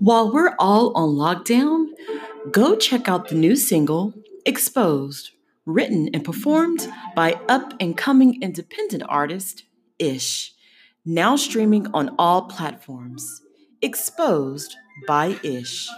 [0.00, 1.88] While we're all on lockdown,
[2.52, 4.14] go check out the new single,
[4.46, 5.32] Exposed,
[5.66, 9.64] written and performed by up and coming independent artist
[9.98, 10.54] Ish,
[11.04, 13.42] now streaming on all platforms.
[13.82, 14.76] Exposed
[15.08, 15.88] by Ish.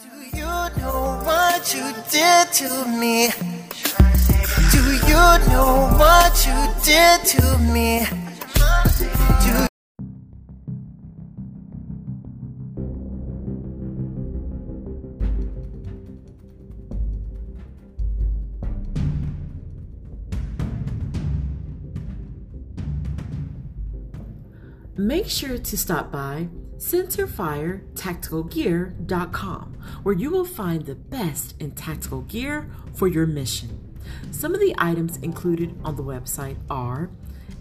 [0.00, 3.51] Do you know what you did to me?
[5.12, 8.06] You know what you did to me?
[24.96, 26.48] Make sure to stop by
[26.78, 33.91] centerfiretacticalgear.com where you will find the best in tactical gear for your mission.
[34.30, 37.10] Some of the items included on the website are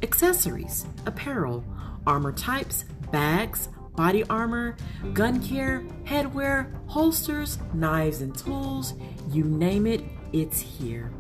[0.03, 1.63] accessories, apparel,
[2.07, 4.75] armor types, bags, body armor,
[5.13, 8.93] gun care, headwear, holsters, knives and tools,
[9.29, 10.01] you name it,
[10.33, 11.11] it's here.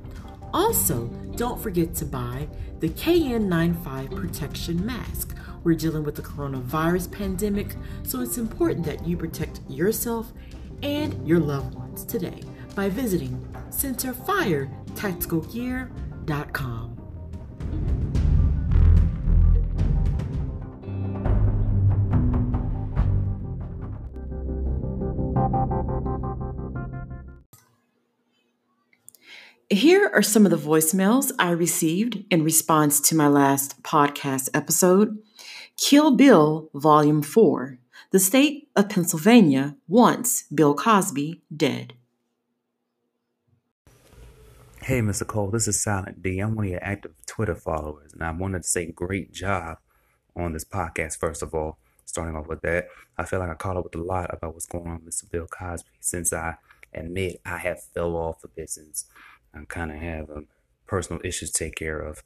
[0.53, 2.47] Also, don't forget to buy
[2.79, 5.35] the KN95 protection mask.
[5.63, 10.33] We're dealing with the coronavirus pandemic, so it's important that you protect yourself
[10.81, 12.41] and your loved ones today
[12.75, 13.47] by visiting
[14.95, 16.97] centerfiretacticalgear.com.
[29.69, 35.17] Here are some of the voicemails I received in response to my last podcast episode
[35.77, 37.79] Kill Bill Volume 4.
[38.11, 41.93] The state of Pennsylvania wants Bill Cosby dead.
[44.83, 45.27] Hey, Mr.
[45.27, 46.39] Cole, this is Silent D.
[46.39, 49.77] I'm one of your active Twitter followers, and I wanted to say great job
[50.35, 51.77] on this podcast, first of all.
[52.03, 54.65] Starting off with that, I feel like I caught up with a lot about what's
[54.65, 55.29] going on with Mr.
[55.29, 56.55] Bill Cosby since I
[56.95, 59.05] admit I have fell off of this since
[59.53, 60.47] I kind of have um,
[60.87, 62.23] personal issues to take care of.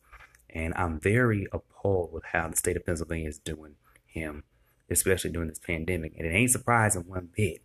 [0.49, 3.75] And I'm very appalled with how the state of Pennsylvania is doing
[4.05, 4.45] him,
[4.89, 6.13] especially during this pandemic.
[6.17, 7.61] And it ain't surprising one bit.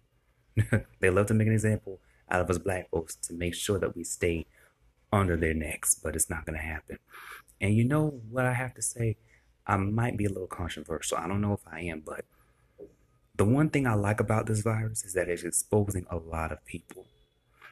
[0.99, 3.95] they love to make an example out of us black folks to make sure that
[3.95, 4.47] we stay
[5.13, 6.99] under their necks, but it's not going to happen.
[7.61, 9.17] And you know what I have to say?
[9.67, 11.19] I might be a little controversial.
[11.19, 12.25] I don't know if I am, but
[13.37, 16.65] the one thing I like about this virus is that it's exposing a lot of
[16.65, 17.07] people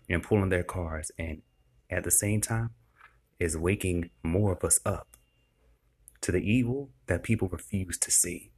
[0.09, 1.43] and pulling their cars, and
[1.91, 2.71] at the same time,
[3.39, 5.17] is waking more of us up
[6.23, 8.51] to the evil that people refuse to see.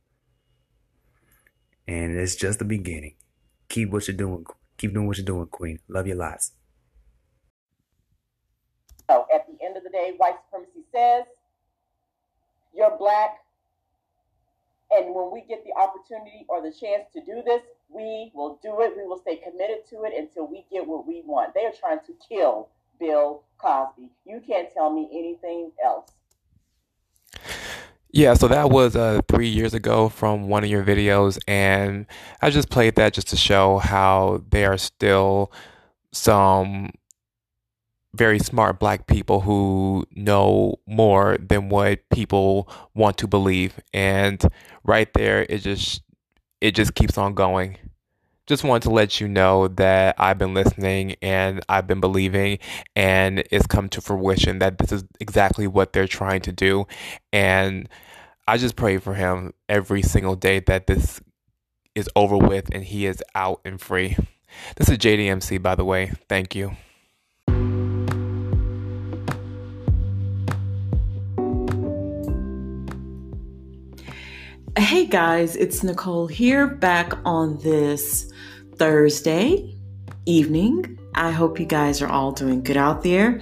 [1.86, 3.16] And it's just the beginning.
[3.68, 4.44] Keep what you're doing.
[4.78, 5.80] Keep doing what you're doing, Queen.
[5.88, 6.52] Love you lots.
[9.10, 11.24] So at the end of the day, white supremacy says
[12.72, 13.38] you're black.
[14.92, 18.80] And when we get the opportunity or the chance to do this, we will do
[18.82, 18.96] it.
[18.96, 21.54] We will stay committed to it until we get what we want.
[21.54, 22.68] They are trying to kill
[23.00, 24.10] Bill Cosby.
[24.24, 26.10] You can't tell me anything else.
[28.12, 32.06] Yeah, so that was uh, three years ago from one of your videos, and
[32.42, 35.52] I just played that just to show how there are still
[36.12, 36.90] some
[38.14, 44.42] very smart black people who know more than what people want to believe, and
[44.84, 46.02] right there, it just
[46.60, 47.76] it just keeps on going
[48.50, 52.58] just wanted to let you know that I've been listening and I've been believing,
[52.96, 56.88] and it's come to fruition that this is exactly what they're trying to do.
[57.32, 57.88] And
[58.48, 61.20] I just pray for him every single day that this
[61.94, 64.16] is over with and he is out and free.
[64.74, 66.12] This is JDMC, by the way.
[66.28, 66.72] Thank you.
[74.78, 78.32] Hey guys, it's Nicole here, back on this
[78.76, 79.76] Thursday
[80.26, 80.96] evening.
[81.16, 83.40] I hope you guys are all doing good out there.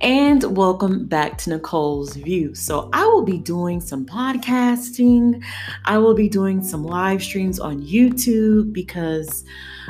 [0.00, 2.54] And welcome back to Nicole's View.
[2.54, 5.42] So, I will be doing some podcasting,
[5.86, 9.44] I will be doing some live streams on YouTube because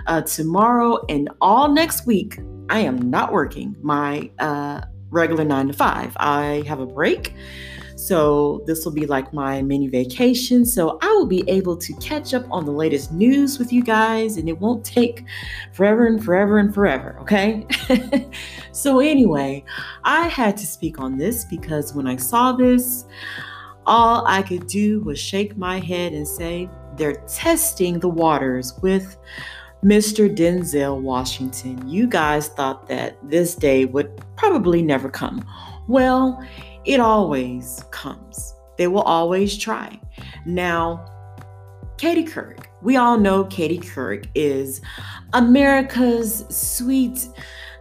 [0.06, 2.40] uh, tomorrow and all next week,
[2.70, 4.80] I am not working my uh,
[5.10, 6.16] regular nine to five.
[6.18, 7.34] I have a break.
[8.00, 10.64] So, this will be like my mini vacation.
[10.64, 14.38] So, I will be able to catch up on the latest news with you guys,
[14.38, 15.24] and it won't take
[15.74, 17.66] forever and forever and forever, okay?
[18.72, 19.62] so, anyway,
[20.04, 23.04] I had to speak on this because when I saw this,
[23.84, 29.18] all I could do was shake my head and say, they're testing the waters with
[29.84, 30.34] Mr.
[30.34, 31.86] Denzel Washington.
[31.86, 35.44] You guys thought that this day would probably never come.
[35.86, 36.42] Well,
[36.84, 38.54] it always comes.
[38.78, 40.00] They will always try.
[40.46, 41.04] Now,
[41.98, 42.64] Katie Couric.
[42.80, 44.80] We all know Katie Couric is
[45.34, 47.28] America's sweet,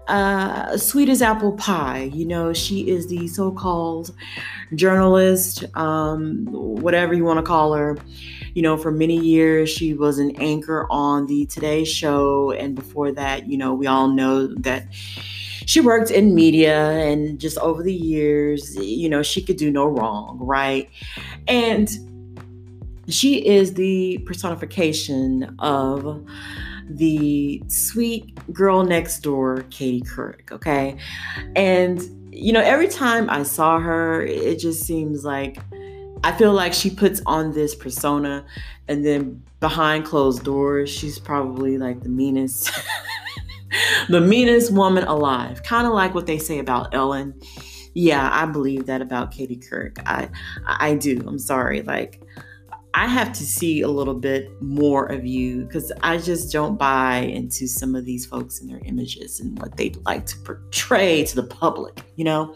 [0.09, 2.11] uh, sweet as apple pie.
[2.13, 4.13] You know, she is the so called
[4.75, 7.97] journalist, um, whatever you want to call her.
[8.55, 12.51] You know, for many years, she was an anchor on the Today Show.
[12.51, 14.85] And before that, you know, we all know that
[15.69, 19.85] she worked in media and just over the years, you know, she could do no
[19.85, 20.89] wrong, right?
[21.47, 21.87] And
[23.07, 26.25] she is the personification of
[26.89, 30.97] the sweet girl next door, Katie Couric, okay?
[31.55, 32.01] And,
[32.33, 35.59] you know, every time I saw her, it just seems like
[36.23, 38.43] I feel like she puts on this persona
[38.87, 42.71] and then behind closed doors, she's probably like the meanest.
[44.09, 45.63] the meanest woman alive.
[45.63, 47.39] Kind of like what they say about Ellen.
[47.93, 49.97] Yeah, I believe that about Katie Couric.
[50.05, 50.29] I
[50.65, 51.23] I do.
[51.27, 51.81] I'm sorry.
[51.81, 52.21] Like
[52.93, 57.17] I have to see a little bit more of you because I just don't buy
[57.17, 61.35] into some of these folks and their images and what they like to portray to
[61.35, 62.53] the public, you know?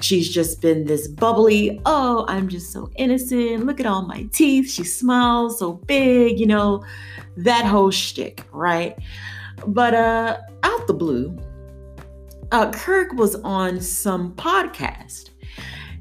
[0.00, 3.64] She's just been this bubbly, oh, I'm just so innocent.
[3.66, 4.70] Look at all my teeth.
[4.70, 6.84] She smiles so big, you know,
[7.36, 8.96] that whole shtick, right?
[9.66, 11.38] But uh out the blue,
[12.52, 15.30] uh Couric was on some podcast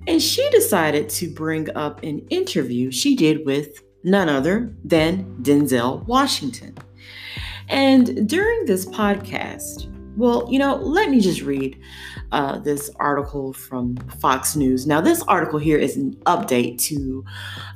[0.08, 6.06] and she decided to bring up an interview she did with none other than Denzel
[6.08, 6.76] Washington.
[7.68, 11.80] And during this podcast, well, you know, let me just read
[12.32, 14.88] uh, this article from Fox News.
[14.88, 17.24] Now, this article here is an update to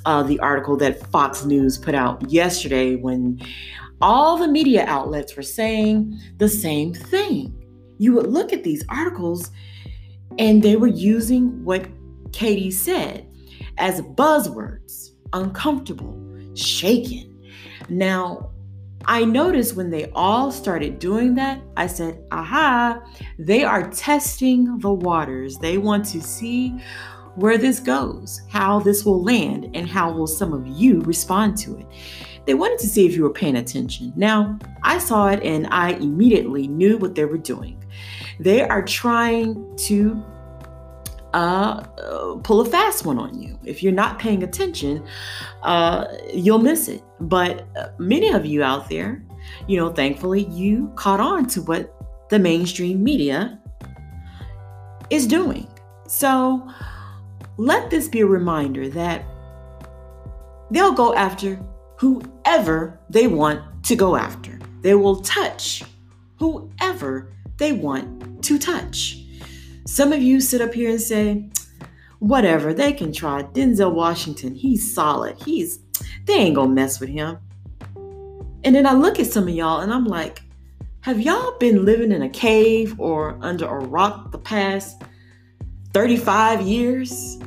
[0.05, 3.39] uh, the article that Fox News put out yesterday when
[4.01, 7.59] all the media outlets were saying the same thing.
[7.97, 9.51] You would look at these articles
[10.39, 11.87] and they were using what
[12.31, 13.27] Katie said
[13.77, 16.19] as buzzwords uncomfortable,
[16.55, 17.29] shaken.
[17.89, 18.51] Now,
[19.05, 23.01] I noticed when they all started doing that, I said, aha,
[23.37, 25.57] they are testing the waters.
[25.57, 26.69] They want to see
[27.35, 31.77] where this goes, how this will land, and how will some of you respond to
[31.77, 31.85] it.
[32.45, 34.13] They wanted to see if you were paying attention.
[34.15, 37.83] Now, I saw it and I immediately knew what they were doing.
[38.39, 40.23] They are trying to
[41.33, 41.81] uh,
[42.43, 43.57] pull a fast one on you.
[43.63, 45.05] If you're not paying attention,
[45.63, 47.01] uh, you'll miss it.
[47.19, 49.23] But uh, many of you out there,
[49.67, 51.95] you know, thankfully, you caught on to what
[52.29, 53.59] the mainstream media
[55.09, 55.67] is doing.
[56.07, 56.67] So
[57.57, 59.23] let this be a reminder that
[60.71, 61.59] they'll go after
[62.03, 64.59] whoever they want to go after.
[64.81, 65.83] They will touch
[66.37, 69.23] whoever they want to touch.
[69.87, 71.49] Some of you sit up here and say,
[72.19, 73.43] whatever, they can try.
[73.43, 75.37] Denzel Washington, he's solid.
[75.45, 75.79] He's,
[76.25, 77.37] they ain't gonna mess with him.
[78.65, 80.41] And then I look at some of y'all and I'm like,
[81.01, 85.01] have y'all been living in a cave or under a rock the past
[85.93, 87.39] 35 years?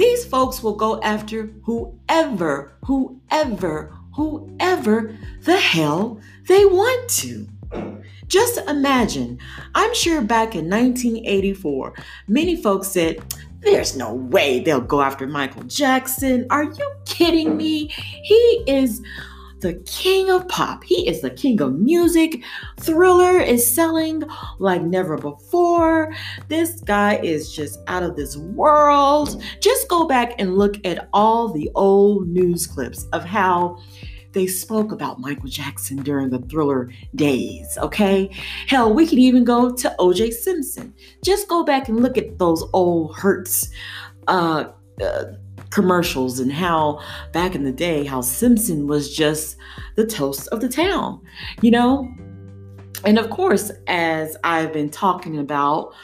[0.00, 6.18] These folks will go after whoever, whoever, whoever the hell
[6.48, 7.46] they want to.
[8.26, 9.38] Just imagine,
[9.74, 11.92] I'm sure back in 1984,
[12.28, 13.18] many folks said,
[13.60, 16.46] There's no way they'll go after Michael Jackson.
[16.48, 17.88] Are you kidding me?
[18.22, 19.02] He is
[19.60, 20.84] the king of pop.
[20.84, 22.42] He is the king of music.
[22.78, 24.22] Thriller is selling
[24.58, 26.12] like never before.
[26.48, 29.42] This guy is just out of this world.
[29.60, 33.78] Just go back and look at all the old news clips of how
[34.32, 38.30] they spoke about Michael Jackson during the thriller days, okay?
[38.68, 40.94] Hell, we could even go to OJ Simpson.
[41.24, 43.70] Just go back and look at those old Hertz.
[44.28, 44.66] uh,
[45.02, 45.24] uh,
[45.70, 47.00] commercials and how
[47.32, 49.56] back in the day, how Simpson was just
[49.96, 51.20] the toast of the town,
[51.62, 52.12] you know?
[53.04, 55.94] And of course, as I've been talking about,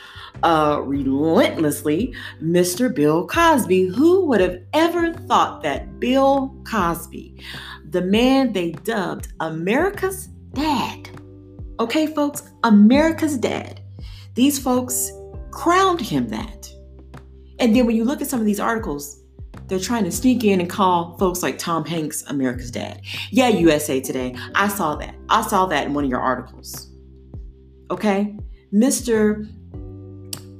[0.42, 2.94] uh, relentlessly, Mr.
[2.94, 3.86] Bill Cosby.
[3.86, 7.42] Who would have ever thought that Bill Cosby,
[7.88, 11.08] the man they dubbed America's dad.
[11.80, 13.80] Okay, folks, America's dad.
[14.34, 15.12] These folks
[15.50, 16.68] crowned him that.
[17.58, 19.22] And then when you look at some of these articles,
[19.68, 23.00] they're trying to sneak in and call folks like Tom Hanks America's dad.
[23.30, 24.34] Yeah, USA Today.
[24.54, 25.14] I saw that.
[25.28, 26.90] I saw that in one of your articles.
[27.90, 28.36] Okay?
[28.72, 29.48] Mr.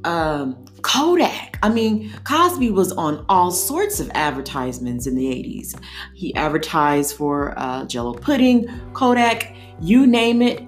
[0.05, 1.59] Um, Kodak.
[1.62, 5.75] I mean, Cosby was on all sorts of advertisements in the 80s.
[6.15, 10.62] He advertised for uh, Jello pudding, Kodak, you name it.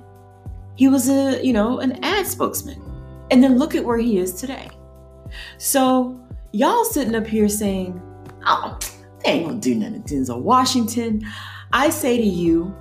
[0.74, 2.82] He was a, you know, an ad spokesman.
[3.30, 4.68] And then look at where he is today.
[5.58, 6.18] So
[6.52, 8.00] y'all sitting up here saying,
[8.46, 8.78] oh,
[9.24, 11.26] they ain't gonna do nothing to Denzel Washington.
[11.72, 12.74] I say to you,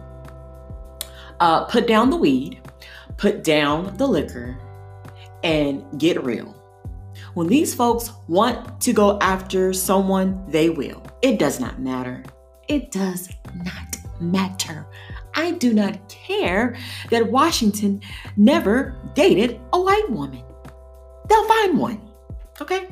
[1.40, 2.62] uh, put down the weed,
[3.18, 4.58] put down the liquor,
[5.44, 6.54] and get real.
[7.34, 11.04] When these folks want to go after someone, they will.
[11.22, 12.24] It does not matter.
[12.68, 14.88] It does not matter.
[15.36, 16.76] I do not care
[17.10, 18.02] that Washington
[18.36, 20.44] never dated a white woman.
[21.30, 22.02] They'll find one.
[22.60, 22.88] Okay?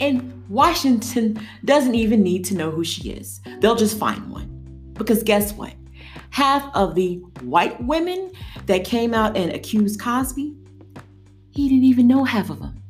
[0.00, 3.40] And Washington doesn't even need to know who she is.
[3.60, 4.92] They'll just find one.
[4.94, 5.74] Because guess what?
[6.30, 8.32] Half of the white women
[8.66, 10.54] that came out and accused Cosby,
[11.50, 12.82] he didn't even know half of them.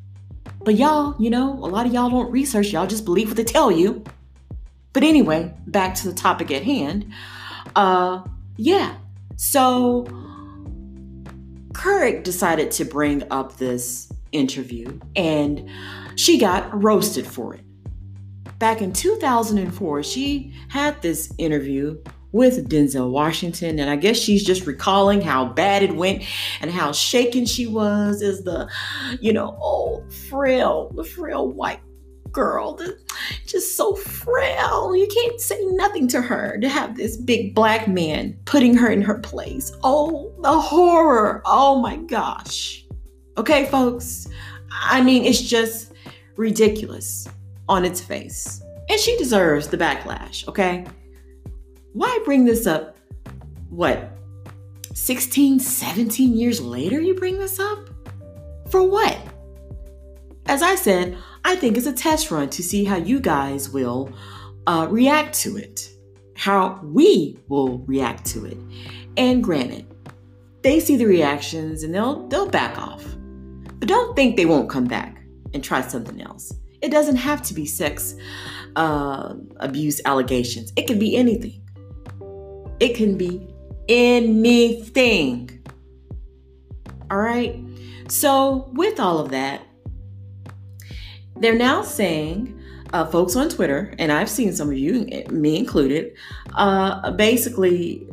[0.64, 3.44] But y'all, you know, a lot of y'all don't research, y'all just believe what they
[3.44, 4.02] tell you.
[4.92, 7.12] But anyway, back to the topic at hand.
[7.76, 8.22] Uh
[8.56, 8.96] yeah.
[9.36, 10.06] So
[11.72, 15.70] Couric decided to bring up this interview and
[16.18, 17.64] she got roasted for it.
[18.58, 21.96] Back in 2004, she had this interview
[22.32, 26.24] with Denzel Washington, and I guess she's just recalling how bad it went
[26.60, 28.68] and how shaken she was as the,
[29.20, 31.80] you know, old, frail, the frail white
[32.32, 32.78] girl,
[33.46, 34.96] just so frail.
[34.96, 39.02] You can't say nothing to her to have this big black man putting her in
[39.02, 39.70] her place.
[39.84, 41.42] Oh, the horror.
[41.46, 42.84] Oh my gosh.
[43.36, 44.26] Okay, folks.
[44.70, 45.87] I mean, it's just
[46.38, 47.28] ridiculous
[47.68, 48.62] on its face.
[48.88, 50.86] And she deserves the backlash, okay?
[51.92, 52.96] Why bring this up?
[53.68, 54.12] What,
[54.94, 57.90] 16, 17 years later, you bring this up?
[58.70, 59.18] For what?
[60.46, 64.10] As I said, I think it's a test run to see how you guys will
[64.66, 65.90] uh, react to it,
[66.36, 68.56] how we will react to it.
[69.18, 69.86] And granted,
[70.62, 73.04] they see the reactions and they'll they'll back off.
[73.78, 75.17] But don't think they won't come back
[75.54, 76.52] and try something else.
[76.80, 78.14] It doesn't have to be sex
[78.76, 80.72] uh, abuse allegations.
[80.76, 81.60] It can be anything.
[82.80, 83.48] It can be
[83.88, 85.50] anything.
[87.10, 87.58] All right.
[88.08, 89.62] So, with all of that,
[91.36, 92.58] they're now saying,
[92.92, 96.16] uh, folks on Twitter, and I've seen some of you, me included,
[96.54, 98.06] uh, basically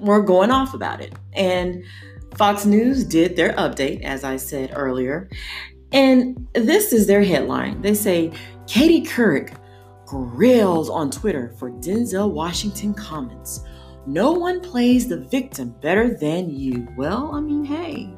[0.00, 1.12] were going off about it.
[1.32, 1.84] And
[2.36, 5.28] Fox News did their update, as I said earlier.
[5.94, 7.80] And this is their headline.
[7.80, 8.32] They say
[8.66, 9.56] Katie Couric
[10.04, 13.64] grills on Twitter for Denzel Washington comments.
[14.04, 16.88] No one plays the victim better than you.
[16.96, 18.12] Well, I mean, hey,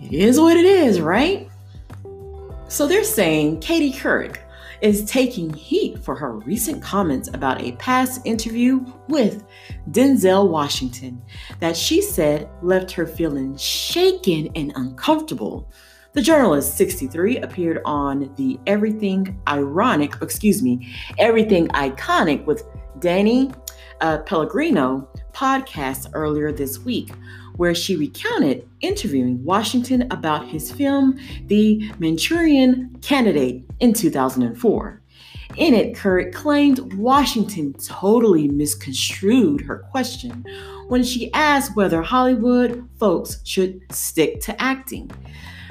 [0.00, 1.48] it is what it is, right?
[2.66, 4.38] So they're saying Katie Couric
[4.80, 9.44] is taking heat for her recent comments about a past interview with
[9.90, 11.22] Denzel Washington
[11.60, 15.70] that she said left her feeling shaken and uncomfortable
[16.14, 22.64] the journalist 63 appeared on the Everything Ironic, excuse me, Everything Iconic with
[22.98, 23.50] Danny
[24.00, 27.12] uh, Pellegrino podcast earlier this week,
[27.56, 35.01] where she recounted interviewing Washington about his film, The Manchurian Candidate, in 2004.
[35.56, 40.44] In it, Couric claimed Washington totally misconstrued her question
[40.88, 45.10] when she asked whether Hollywood folks should stick to acting.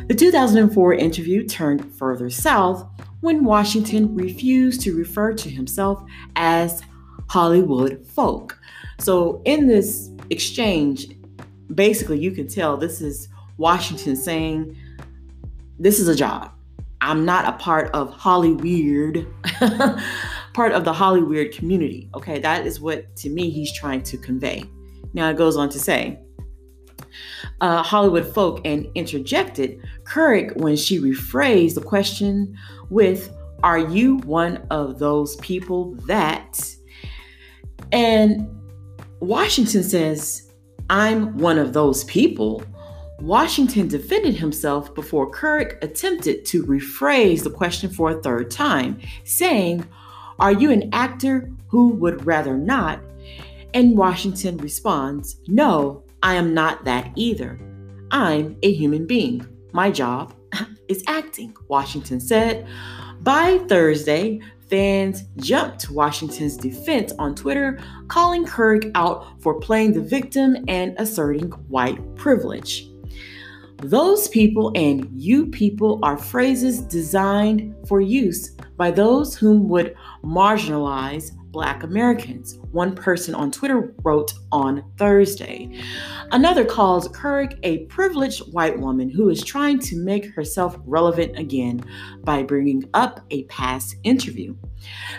[0.07, 2.87] The 2004 interview turned further south
[3.21, 6.03] when Washington refused to refer to himself
[6.35, 6.81] as
[7.27, 8.59] Hollywood folk.
[8.99, 11.07] So, in this exchange,
[11.73, 14.75] basically, you can tell this is Washington saying,
[15.79, 16.51] This is a job.
[17.01, 19.27] I'm not a part of Hollyweird,
[20.53, 22.09] part of the Hollyweird community.
[22.15, 24.63] Okay, that is what to me he's trying to convey.
[25.13, 26.19] Now it goes on to say,
[27.59, 32.55] uh, Hollywood folk and interjected Couric when she rephrased the question
[32.89, 36.63] with, Are you one of those people that?
[37.91, 38.47] And
[39.19, 40.51] Washington says,
[40.89, 42.63] I'm one of those people.
[43.21, 49.87] Washington defended himself before Couric attempted to rephrase the question for a third time, saying,
[50.39, 52.99] Are you an actor who would rather not?
[53.75, 57.59] And Washington responds, No, I am not that either.
[58.09, 59.47] I'm a human being.
[59.71, 60.33] My job
[60.87, 62.67] is acting, Washington said.
[63.21, 70.01] By Thursday, fans jumped to Washington's defense on Twitter, calling Couric out for playing the
[70.01, 72.90] victim and asserting white privilege.
[73.83, 81.31] Those people and you people are phrases designed for use by those whom would marginalize
[81.51, 85.81] Black Americans, one person on Twitter wrote on Thursday.
[86.31, 91.83] Another calls Couric a privileged white woman who is trying to make herself relevant again
[92.23, 94.55] by bringing up a past interview.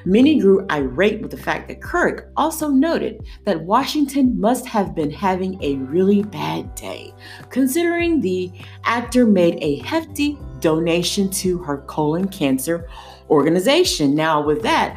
[0.04, 5.10] Many grew irate with the fact that Couric also noted that Washington must have been
[5.10, 7.14] having a really bad day,
[7.50, 8.52] considering the
[8.84, 12.88] actor made a hefty donation to her colon cancer
[13.30, 14.14] organization.
[14.14, 14.96] Now, with that,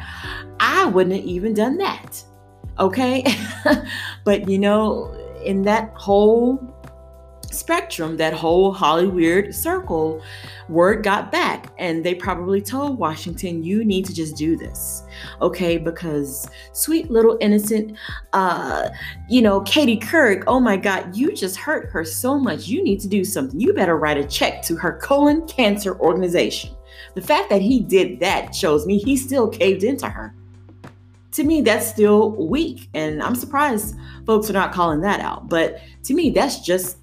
[0.60, 2.22] I wouldn't have even done that.
[2.78, 3.24] Okay.
[4.24, 5.12] but you know,
[5.44, 6.56] in that whole
[7.56, 10.22] spectrum, that whole Hollywood circle,
[10.68, 15.04] word got back and they probably told Washington, you need to just do this.
[15.40, 17.96] Okay, because sweet little innocent,
[18.32, 18.88] uh,
[19.28, 22.66] you know, Katie Couric, oh my God, you just hurt her so much.
[22.66, 23.58] You need to do something.
[23.58, 26.70] You better write a check to her colon cancer organization.
[27.14, 30.34] The fact that he did that shows me he still caved into her.
[31.32, 32.88] To me, that's still weak.
[32.94, 33.94] And I'm surprised
[34.24, 35.48] folks are not calling that out.
[35.48, 36.98] But to me, that's just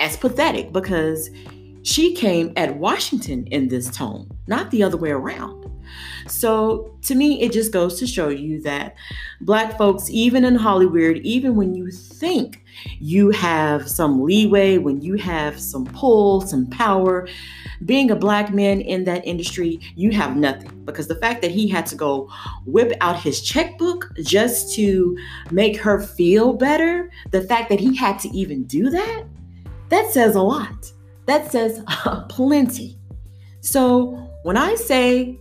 [0.00, 1.30] as pathetic because
[1.82, 5.64] she came at Washington in this tone, not the other way around.
[6.26, 8.94] So to me, it just goes to show you that
[9.40, 12.62] Black folks, even in Hollywood, even when you think
[12.98, 17.26] you have some leeway, when you have some pull, some power,
[17.86, 20.84] being a Black man in that industry, you have nothing.
[20.84, 22.28] Because the fact that he had to go
[22.66, 25.16] whip out his checkbook just to
[25.50, 29.24] make her feel better, the fact that he had to even do that,
[29.90, 30.92] that says a lot.
[31.26, 31.82] That says
[32.28, 32.98] plenty.
[33.60, 34.10] So
[34.42, 35.38] when I say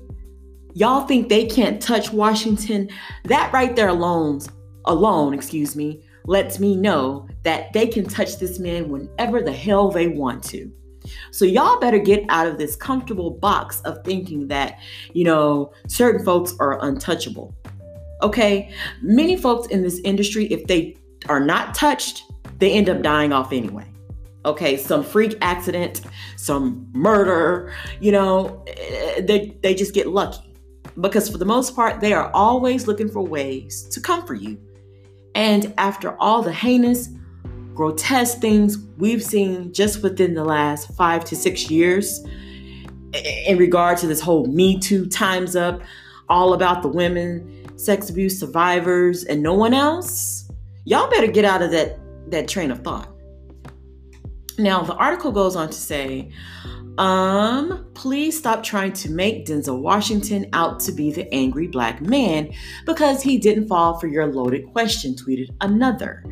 [0.74, 2.90] y'all think they can't touch Washington,
[3.26, 4.42] that right there alone,
[4.86, 9.90] alone, excuse me, lets me know that they can touch this man whenever the hell
[9.90, 10.72] they want to.
[11.32, 14.80] So y'all better get out of this comfortable box of thinking that,
[15.14, 17.56] you know, certain folks are untouchable.
[18.22, 18.74] Okay?
[19.02, 20.98] Many folks in this industry if they
[21.30, 22.24] are not touched,
[22.60, 23.86] they end up dying off anyway
[24.48, 26.02] okay some freak accident
[26.38, 30.44] some murder you know eh, they they just get lucky.
[31.00, 34.58] Because for the most part they are always looking for ways to comfort you.
[35.36, 37.10] And after all the heinous
[37.76, 42.26] grotesque things we've seen just within the last 5 to 6 years
[43.46, 45.82] in regard to this whole me too times up
[46.28, 50.50] all about the women sex abuse survivors and no one else
[50.86, 52.00] y'all better get out of that
[52.32, 53.17] that train of thought
[54.58, 56.32] now, the article goes on to say,
[56.98, 62.52] um, please stop trying to make Denzel Washington out to be the angry black man
[62.86, 66.24] because he didn't fall for your loaded question, tweeted another.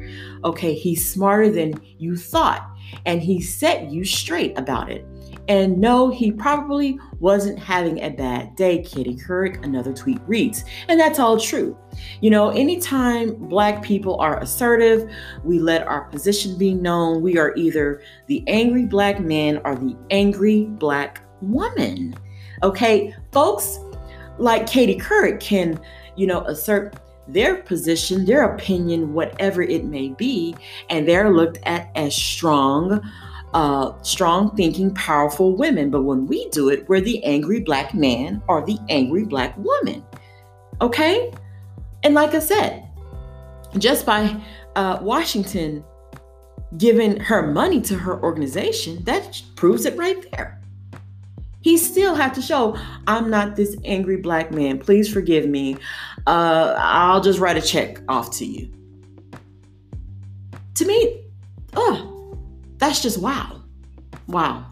[0.44, 2.68] Okay, he's smarter than you thought,
[3.06, 5.06] and he set you straight about it.
[5.48, 10.64] And no, he probably wasn't having a bad day, Katie Couric, another tweet reads.
[10.88, 11.78] And that's all true.
[12.22, 15.12] You know, anytime Black people are assertive,
[15.44, 17.22] we let our position be known.
[17.22, 22.16] We are either the angry Black man or the angry Black woman.
[22.64, 23.80] Okay, folks
[24.38, 25.80] like Katie Couric can,
[26.16, 26.96] you know, assert
[27.28, 30.56] their position, their opinion, whatever it may be,
[30.90, 33.02] and they're looked at as strong
[33.56, 35.90] uh, strong thinking, powerful women.
[35.90, 40.04] But when we do it, we're the angry black man or the angry black woman.
[40.82, 41.34] Okay?
[42.04, 42.88] And like I said,
[43.78, 44.36] just by
[44.76, 45.84] uh, Washington
[46.78, 50.60] giving her money to her organization, that proves it right there.
[51.62, 54.80] He still have to show I'm not this angry black man.
[54.80, 55.78] Please forgive me.
[56.28, 58.70] Uh, I'll just write a check off to you.
[60.76, 61.24] To me,
[61.74, 62.15] oh,
[62.86, 63.64] that's just wow.
[64.28, 64.66] Wow.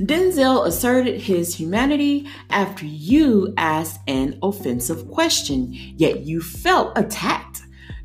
[0.00, 7.51] Denzel asserted his humanity after you asked an offensive question, yet you felt attacked.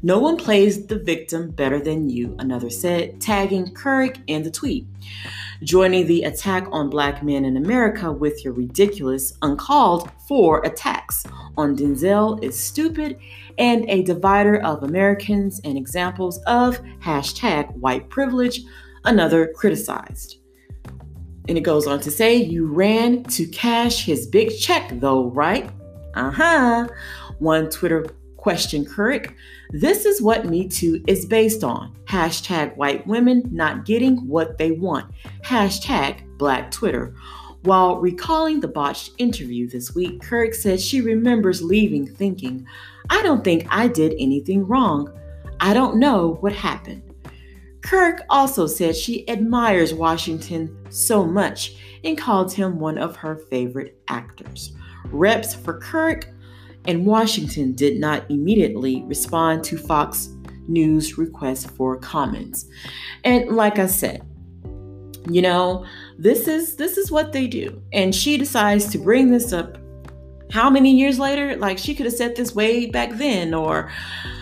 [0.04, 4.86] No one plays the victim better than you, another said, tagging Couric in the tweet.
[5.64, 11.26] Joining the attack on black men in America with your ridiculous, uncalled for attacks
[11.58, 13.18] on Denzel is stupid
[13.58, 18.62] and a divider of Americans and examples of hashtag white privilege,
[19.06, 20.38] another criticized.
[21.48, 25.72] And it goes on to say, You ran to cash his big check, though, right?
[26.14, 26.88] Uh huh.
[27.40, 28.06] One Twitter
[28.48, 29.34] question Couric.
[29.72, 31.94] This is what Me Too is based on.
[32.06, 35.12] Hashtag white women not getting what they want.
[35.44, 37.14] Hashtag black Twitter.
[37.64, 42.66] While recalling the botched interview this week, Couric said she remembers leaving thinking,
[43.10, 45.12] I don't think I did anything wrong.
[45.60, 47.04] I don't know what happened.
[47.82, 54.02] Couric also said she admires Washington so much and called him one of her favorite
[54.08, 54.72] actors.
[55.12, 56.32] Reps for Couric
[56.88, 60.30] and Washington did not immediately respond to Fox
[60.70, 62.66] News request for comments.
[63.24, 64.26] And like I said,
[65.30, 65.86] you know,
[66.18, 67.82] this is this is what they do.
[67.94, 69.78] And she decides to bring this up
[70.50, 71.58] how many years later?
[71.58, 73.92] Like she could have said this way back then or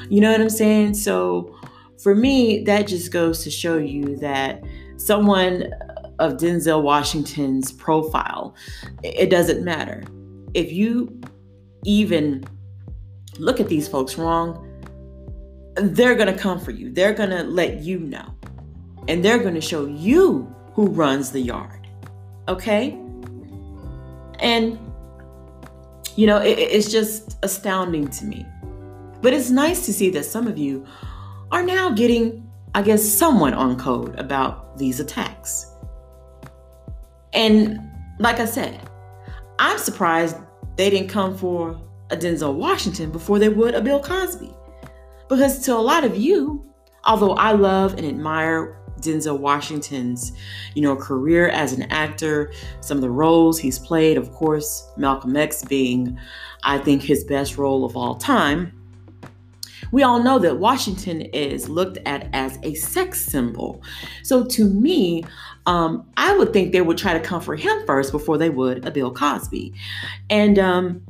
[0.10, 0.93] you know what I'm saying?
[0.93, 1.55] So
[2.01, 4.63] for me, that just goes to show you that
[4.97, 5.71] someone
[6.19, 8.55] of Denzel Washington's profile,
[9.03, 10.03] it doesn't matter.
[10.53, 11.19] If you
[11.86, 12.43] even
[13.39, 14.62] look at these folks wrong,
[15.76, 16.91] they're going to come for you.
[16.91, 18.34] They're going to let you know.
[19.08, 21.88] And they're going to show you who runs the yard.
[22.48, 23.00] Okay?
[24.39, 24.80] And,
[26.15, 28.45] you know, it, it's just astounding to me.
[29.21, 30.86] But it's nice to see that some of you
[31.52, 35.71] are now getting, I guess, somewhat on code about these attacks.
[37.34, 37.80] And
[38.19, 38.80] like I said,
[39.60, 40.38] I'm surprised
[40.75, 44.53] they didn't come for a Denzel Washington before they would a Bill Cosby.
[45.27, 46.63] Because to a lot of you,
[47.05, 50.33] although I love and admire Denzel Washington's,
[50.73, 55.35] you know, career as an actor, some of the roles he's played, of course, Malcolm
[55.35, 56.17] X being,
[56.63, 58.71] I think, his best role of all time.
[59.91, 63.81] We all know that Washington is looked at as a sex symbol.
[64.23, 65.23] So to me,
[65.65, 68.86] um, I would think they would try to come for him first before they would
[68.86, 69.73] a Bill Cosby.
[70.30, 71.06] And um,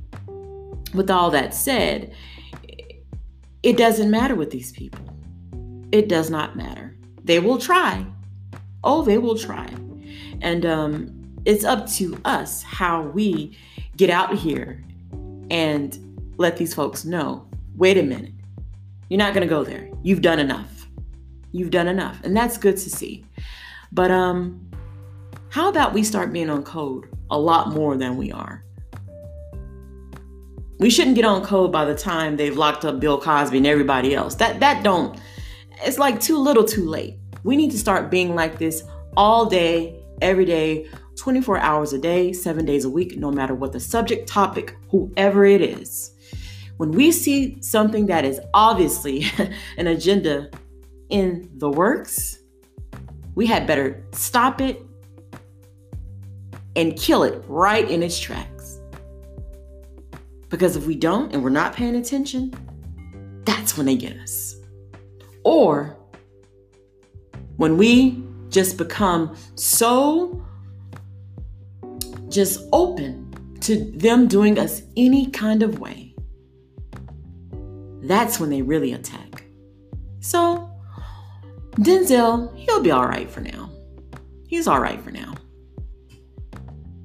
[0.93, 2.13] with all that said,
[3.63, 5.05] it doesn't matter with these people.
[5.91, 6.95] It does not matter.
[7.23, 8.05] They will try.
[8.83, 9.67] Oh, they will try.
[10.41, 13.57] And um, it's up to us how we
[13.97, 14.83] get out here
[15.49, 15.97] and
[16.37, 18.31] let these folks know wait a minute,
[19.09, 19.89] you're not going to go there.
[20.03, 20.87] You've done enough.
[21.51, 22.19] You've done enough.
[22.23, 23.25] And that's good to see.
[23.91, 24.69] But um,
[25.49, 28.63] how about we start being on code a lot more than we are?
[30.79, 34.13] We shouldn't get on code by the time they've locked up Bill Cosby and everybody
[34.13, 34.35] else.
[34.35, 35.17] That that don't
[35.83, 37.17] it's like too little too late.
[37.43, 38.83] We need to start being like this
[39.15, 43.71] all day, every day, 24 hours a day, 7 days a week, no matter what
[43.71, 46.11] the subject, topic, whoever it is.
[46.77, 49.25] When we see something that is obviously
[49.77, 50.49] an agenda
[51.09, 52.39] in the works,
[53.35, 54.81] we had better stop it
[56.75, 58.79] and kill it right in its tracks.
[60.49, 62.53] Because if we don't and we're not paying attention,
[63.45, 64.55] that's when they get us.
[65.43, 65.97] Or
[67.57, 70.41] when we just become so
[72.29, 76.15] just open to them doing us any kind of way,
[78.03, 79.45] that's when they really attack.
[80.19, 80.74] So,
[81.75, 83.69] Denzel, he'll be all right for now.
[84.47, 85.35] He's all right for now.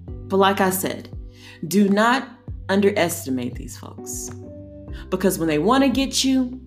[0.06, 1.16] But like I said,
[1.66, 2.28] do not
[2.68, 4.30] underestimate these folks.
[5.08, 6.60] Because when they want to get you,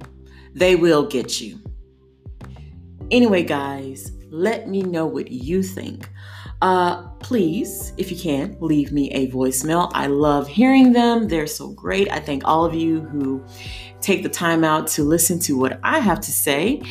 [0.54, 1.60] they will get you.
[3.10, 6.10] Anyway, guys, let me know what you think.
[6.64, 9.92] Uh, please, if you can, leave me a voicemail.
[9.94, 11.28] I love hearing them.
[11.28, 12.10] They're so great.
[12.10, 13.44] I thank all of you who
[14.00, 16.82] take the time out to listen to what I have to say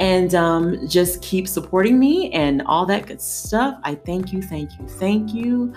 [0.00, 3.78] and um, just keep supporting me and all that good stuff.
[3.84, 5.72] I thank you, thank you, thank you.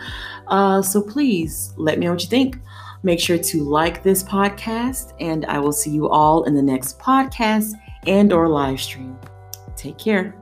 [0.48, 2.58] Uh, so please let me know what you think.
[3.04, 6.98] Make sure to like this podcast, and I will see you all in the next
[6.98, 7.74] podcast
[8.08, 9.20] and or live stream.
[9.76, 10.36] Take care.